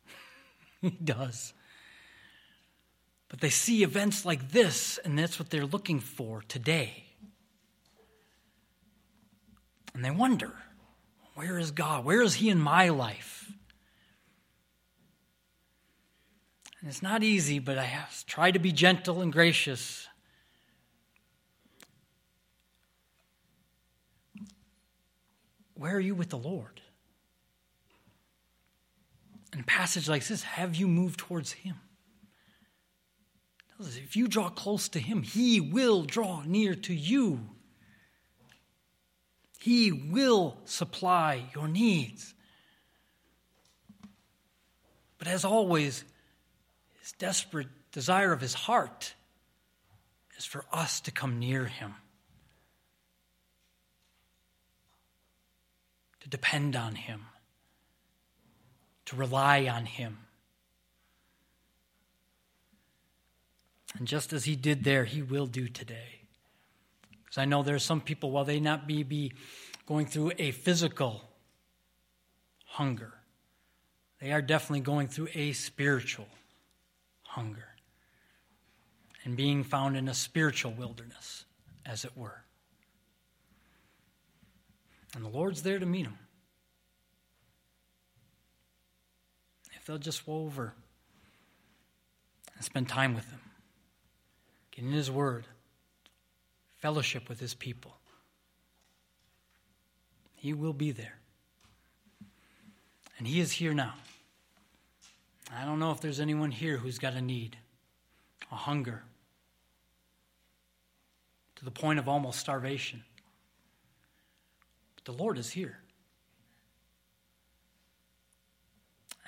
[0.80, 1.52] he does.
[3.28, 7.04] But they see events like this, and that's what they're looking for today.
[9.94, 10.52] And they wonder,
[11.34, 12.04] where is God?
[12.04, 13.52] Where is He in my life?
[16.80, 20.06] And it's not easy, but I have try to be gentle and gracious.
[25.74, 26.80] Where are you with the Lord?
[29.52, 31.76] In a passage like this, have you moved towards Him?
[33.80, 37.53] If you draw close to Him, He will draw near to you.
[39.64, 42.34] He will supply your needs.
[45.16, 46.04] But as always,
[47.00, 49.14] his desperate desire of his heart
[50.36, 51.94] is for us to come near him,
[56.20, 57.24] to depend on him,
[59.06, 60.18] to rely on him.
[63.98, 66.13] And just as he did there, he will do today.
[67.34, 69.32] Because I know there are some people, while they not be, be
[69.86, 71.20] going through a physical
[72.64, 73.12] hunger,
[74.20, 76.28] they are definitely going through a spiritual
[77.24, 77.66] hunger
[79.24, 81.44] and being found in a spiritual wilderness,
[81.84, 82.44] as it were.
[85.16, 86.18] And the Lord's there to meet them.
[89.76, 90.72] If they'll just go over
[92.54, 93.40] and spend time with Him,
[94.70, 95.46] get in His Word,
[96.84, 97.96] fellowship with His people,
[100.34, 101.18] He will be there.
[103.16, 103.94] And He is here now.
[105.50, 107.56] I don't know if there's anyone here who's got a need,
[108.52, 109.02] a hunger,
[111.56, 113.02] to the point of almost starvation.
[114.96, 115.78] But the Lord is here.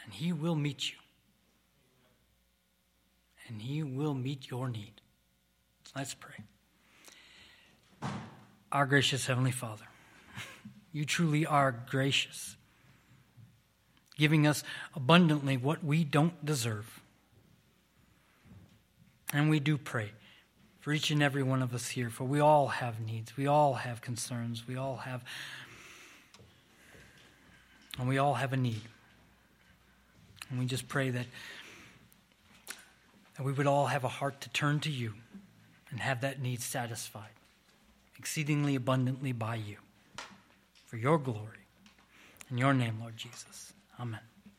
[0.05, 0.99] And He will meet you.
[3.49, 5.01] And He will meet your need.
[5.95, 6.45] Let's pray.
[8.73, 9.87] Our gracious Heavenly Father,
[10.93, 12.57] you truly are gracious
[14.17, 17.01] giving us abundantly what we don't deserve.
[19.33, 20.13] And we do pray
[20.81, 23.75] for each and every one of us here, for we all have needs, we all
[23.75, 25.23] have concerns, we all have,
[27.99, 28.83] and we all have a need.
[30.49, 31.27] And we just pray that,
[33.37, 35.15] that we would all have a heart to turn to you
[35.91, 37.31] and have that need satisfied,
[38.19, 39.77] exceedingly abundantly by you,
[40.87, 41.67] for your glory.
[42.51, 43.73] In your name, Lord Jesus.
[43.99, 44.21] Amen.